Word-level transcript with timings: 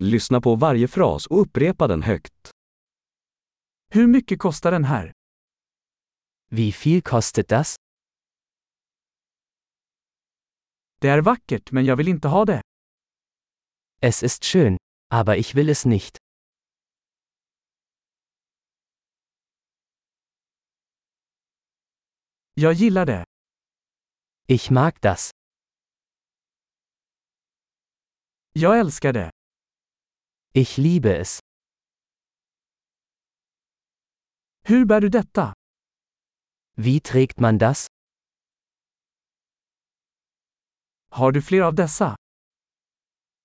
Lyssna 0.00 0.40
på 0.40 0.56
varje 0.56 0.88
fras 0.88 1.26
och 1.26 1.40
upprepa 1.40 1.86
den 1.86 2.02
högt. 2.02 2.50
Hur 3.90 4.06
mycket 4.06 4.38
kostar 4.38 4.70
den 4.70 4.84
här? 4.84 5.12
Wie 6.50 6.72
viel 6.72 7.02
kostet 7.02 7.48
das? 7.48 7.76
Det 11.00 11.08
är 11.08 11.22
vackert 11.22 11.72
men 11.72 11.84
jag 11.84 11.96
vill 11.96 12.08
inte 12.08 12.28
ha 12.28 12.44
det. 12.44 12.62
Es 14.00 14.22
ist 14.22 14.44
schön, 14.44 14.76
aber 15.10 15.34
ich 15.36 15.54
will 15.54 15.68
es 15.68 15.86
nicht. 15.86 16.18
Jag 22.54 22.72
gillar 22.72 23.06
det. 23.06 23.24
Ich 24.46 24.70
mag 24.70 25.00
das. 25.00 25.30
Jag 28.52 28.78
älskar 28.78 29.12
det. 29.12 29.37
Ich 30.60 30.76
liebe 30.76 31.16
es. 31.16 31.38
Hur 34.68 34.86
bär 34.86 35.00
du 35.00 35.08
detta? 35.08 35.52
Wie 36.74 37.00
trägt 37.00 37.40
man 37.40 37.58
das? 37.60 37.86
Har 41.12 41.30
du 41.32 41.40
fler 41.42 41.62
av 41.62 41.74
dessa? 41.74 42.16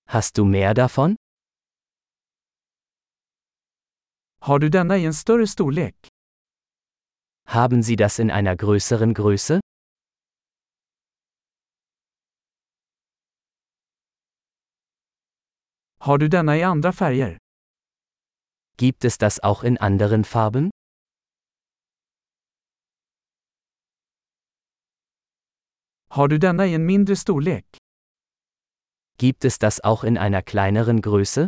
Hast 0.07 0.37
du 0.37 0.45
mehr 0.45 0.73
davon? 0.73 1.15
Har 4.41 4.59
du 4.59 4.69
denna 4.69 4.97
i 4.97 5.05
en 5.05 5.13
större 5.13 5.47
storlek? 5.47 5.95
Haben 7.45 7.83
Sie 7.83 7.95
das 7.95 8.17
in 8.17 8.31
einer 8.31 8.55
größeren 8.55 9.13
Größe? 9.13 9.62
Har 16.05 16.17
du 16.17 16.27
denna 16.27 16.57
i 16.57 16.63
andra 16.63 16.91
färger? 16.91 17.37
Gibt 18.77 19.05
es 19.05 19.17
das 19.17 19.39
auch 19.39 19.63
in 19.63 19.77
anderen 19.77 20.25
Farben? 20.25 20.69
Har 26.09 26.27
du 26.27 26.39
denna 26.39 26.65
i 26.65 26.73
en 26.73 26.85
mindre 26.85 27.15
storlek? 27.15 27.65
Gibt 29.17 29.45
es 29.45 29.59
das 29.59 29.79
auch 29.79 30.03
in 30.03 30.17
einer 30.17 30.41
kleineren 30.41 31.01
Größe? 31.01 31.47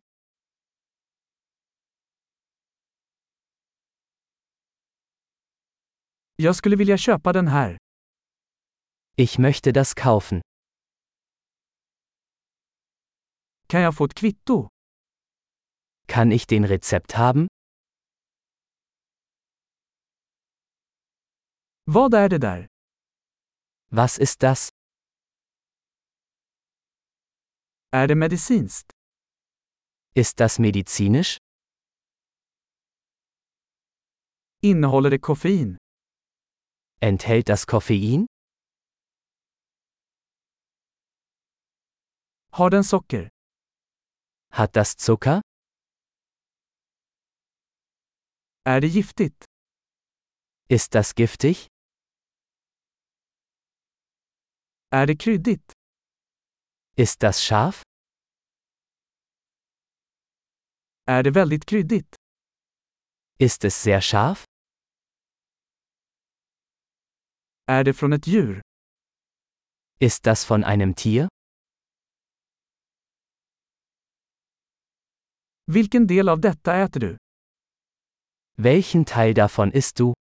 Jag 6.37 6.55
skulle 6.55 6.77
vilja 6.77 6.97
köpa 6.97 7.33
den 7.33 7.47
här. 7.47 7.77
Ich 9.17 9.37
möchte 9.37 9.73
das 9.73 9.95
kaufen. 9.95 10.41
Kan 13.67 13.81
jag 13.81 13.97
få 13.97 14.05
ett 14.05 14.13
kvitto? 14.13 14.69
Kann 16.07 16.31
ich 16.31 16.47
den 16.47 16.67
Rezept 16.67 17.11
haben? 17.11 17.47
Vad 21.83 22.13
är 22.13 22.29
det 22.29 22.37
där? 22.37 22.67
Was 23.91 24.19
ist 24.19 24.39
das? 24.39 24.69
Är 27.91 28.07
det 28.07 28.15
medicinskt? 28.15 28.91
Ist 30.15 30.37
das 30.39 30.59
medizinisch? 30.59 31.37
Innehåller 34.61 35.09
det 35.09 35.19
koffein? 35.19 35.77
Enthält 37.01 37.47
das 37.47 37.65
Koffein? 37.65 38.25
Har 42.51 42.69
den 42.69 42.83
socker? 42.83 43.29
Hat 44.57 44.75
das 44.75 44.95
Zucker? 44.97 45.41
Är 48.63 48.81
det 48.81 48.87
giftigt? 48.87 49.45
Ist 50.69 50.95
das 50.95 51.13
giftig? 51.15 51.67
Är 54.91 55.05
det 55.07 55.17
kryddigt? 55.17 55.73
Ist 56.97 57.23
das 57.23 57.41
scharf? 57.41 57.83
Är 61.07 61.23
det 61.23 61.31
väldigt 61.31 61.65
kryddigt? 61.65 62.15
Ist 63.39 63.63
es 63.65 63.83
sehr 63.83 64.01
scharf? 64.01 64.45
Är 67.67 67.83
det 67.83 67.93
från 67.93 68.13
ett 68.13 68.27
djur? 68.27 68.61
Ist 69.99 70.25
das 70.25 70.45
von 70.51 70.63
einem 70.63 70.93
Tier? 70.95 71.27
Vilken 75.67 76.07
del 76.07 76.29
av 76.29 76.41
detta 76.41 76.75
äter 76.75 76.99
du? 76.99 77.17
Welchen 78.57 79.05
Teil 79.05 79.33
davon 79.33 79.71
isst 79.73 79.97
du? 79.97 80.13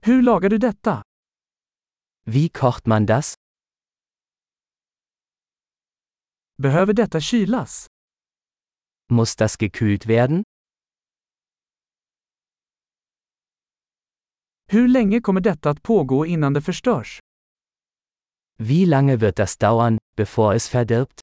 Hur 0.00 0.22
lagar 0.22 0.50
du 0.50 0.58
detta? 0.58 1.02
Wie 2.26 2.48
kocht 2.48 2.86
man 2.86 3.06
das? 3.06 3.34
Behöver 6.56 6.94
detta 6.94 7.20
kylas? 7.20 7.86
Muss 9.10 9.36
das 9.36 9.58
gekühlt 9.58 10.06
werden? 10.08 10.42
Hur 14.66 14.88
länge 14.88 15.20
kommer 15.20 15.40
detta 15.40 15.70
att 15.70 15.82
pågå 15.82 16.26
innan 16.26 16.52
det 16.52 16.62
förstörs? 16.62 17.20
Wie 18.66 18.86
lange 18.86 19.20
wird 19.20 19.38
das 19.38 19.58
dauern, 19.58 19.98
bevor 20.16 20.54
es 20.54 20.68
verdirbt? 20.68 21.20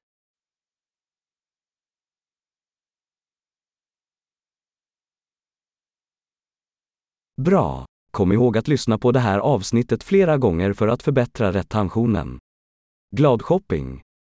Bra! 7.40 7.84
Kom 8.12 8.32
ihåg 8.32 8.56
att 8.58 8.68
lyssna 8.68 8.98
på 8.98 9.12
det 9.12 9.20
här 9.20 9.38
avsnittet 9.38 10.02
flera 10.02 10.38
gånger 10.38 10.72
för 10.72 10.88
att 10.88 11.02
förbättra 11.02 11.52
retentionen. 11.52 12.38
Glad 13.16 13.42
shopping! 13.42 14.02